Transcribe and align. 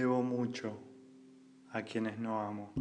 apoyo 0.00 0.72
a 1.70 1.82
quienes 1.82 2.18
no 2.18 2.40
amo, 2.40 2.72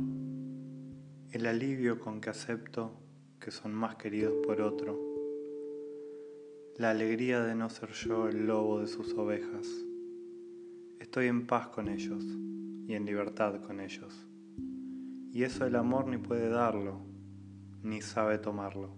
el 1.32 1.46
alivio 1.46 2.00
con 2.00 2.21
que 2.21 2.30
acepto 2.30 2.94
que 3.39 3.52
son 3.52 3.73
más 3.73 3.96
queridos 3.96 4.34
por 4.46 4.61
otro, 4.61 4.98
la 6.78 6.92
alegría 6.92 7.42
de 7.42 7.54
no 7.54 7.70
ser 7.70 7.92
yo 7.92 8.28
el 8.29 8.47
lobo 8.47 8.79
de 8.79 8.88
sus 8.88 9.14
ovejas. 9.14 9.68
Estoy 11.00 11.28
en 11.28 11.47
paz 11.47 11.68
con 11.68 11.89
ellos 11.89 12.24
y 12.88 12.93
en 12.93 13.05
libertad 13.05 13.62
con 13.62 13.82
ellos. 13.82 14.25
Y 15.34 15.43
eso 15.43 15.66
el 15.66 15.75
amor 15.75 16.07
ni 16.07 16.18
puede 16.18 16.50
darlo, 16.50 17.02
ni 17.84 18.02
sabe 18.02 18.38
tomarlo. 18.38 18.96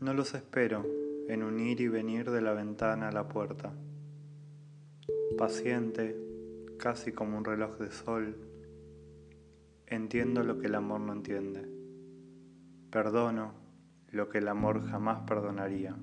No 0.00 0.14
los 0.14 0.34
espero 0.34 0.86
en 1.28 1.42
un 1.42 1.60
ir 1.60 1.80
y 1.80 1.88
venir 1.88 2.30
de 2.30 2.40
la 2.40 2.54
ventana 2.54 3.08
a 3.08 3.12
la 3.12 3.28
puerta. 3.28 3.72
Paciente, 5.36 6.29
casi 6.80 7.12
como 7.12 7.36
un 7.36 7.44
reloj 7.44 7.76
de 7.78 7.90
sol, 7.90 8.36
entiendo 9.86 10.42
lo 10.42 10.58
que 10.58 10.66
el 10.66 10.74
amor 10.74 11.00
no 11.00 11.12
entiende. 11.12 11.68
Perdono 12.90 13.52
lo 14.08 14.30
que 14.30 14.38
el 14.38 14.48
amor 14.48 14.82
jamás 14.86 15.20
perdonaría. 15.28 15.94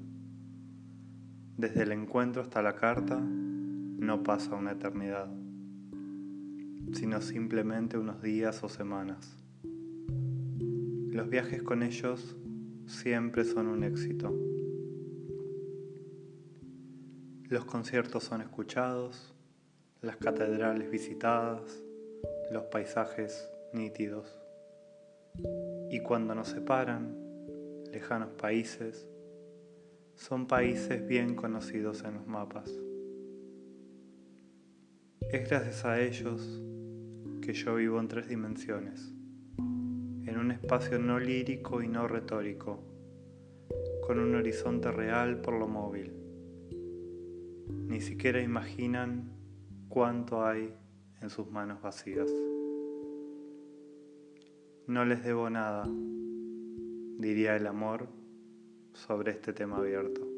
Desde 1.58 1.82
el 1.82 1.92
encuentro 1.92 2.44
hasta 2.44 2.62
la 2.62 2.76
carta 2.76 3.20
no 3.20 4.22
pasa 4.22 4.56
una 4.56 4.74
eternidad, 4.74 5.28
sino 6.94 7.22
simplemente 7.22 7.98
unos 7.98 8.22
días 8.22 8.64
o 8.64 8.70
semanas. 8.70 9.36
Los 11.10 11.28
viajes 11.28 11.64
con 11.64 11.82
ellos 11.82 12.38
siempre 12.86 13.44
son 13.46 13.66
un 13.68 13.84
éxito. 13.84 14.32
Los 17.50 17.66
conciertos 17.66 18.24
son 18.26 18.42
escuchados, 18.42 19.37
las 20.02 20.18
catedrales 20.18 20.90
visitadas, 20.90 21.84
los 22.52 22.64
paisajes 22.66 23.50
nítidos. 23.74 24.40
Y 25.90 26.00
cuando 26.02 26.36
nos 26.36 26.50
separan, 26.50 27.16
lejanos 27.92 28.30
países, 28.32 29.08
son 30.16 30.48
países 30.48 31.06
bien 31.08 31.36
conocidos 31.36 32.04
en 32.04 32.16
los 32.16 32.28
mapas. 32.28 32.72
Es 35.30 35.50
gracias 35.50 35.86
a 35.86 36.00
ellos 36.00 36.62
que 37.42 37.54
yo 37.54 37.76
vivo 37.76 38.00
en 38.00 38.08
tres 38.08 38.30
dimensiones 38.30 39.14
en 40.28 40.38
un 40.38 40.52
espacio 40.52 41.00
no 41.00 41.20
lírico 41.20 41.82
y 41.82 41.88
no 41.88 42.06
retórico, 42.06 42.84
con 44.06 44.20
un 44.20 44.36
horizonte 44.36 44.92
real 44.92 45.40
por 45.40 45.54
lo 45.54 45.68
móvil. 45.70 46.12
Ni 47.88 48.02
siquiera 48.02 48.42
imaginan 48.42 49.32
cuánto 49.90 50.46
hay 50.46 50.74
en 51.22 51.30
sus 51.30 51.50
manos 51.50 51.82
vacías. 51.82 52.32
No 54.88 55.04
les 55.06 55.24
debo 55.24 55.50
nada, 55.50 55.86
diría 57.18 57.56
el 57.56 57.68
amor 57.68 58.08
sobre 58.94 59.32
este 59.32 59.54
tema 59.54 59.78
abierto. 59.78 60.37